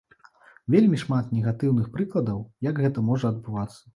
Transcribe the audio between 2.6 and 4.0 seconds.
як гэта можа адбывацца.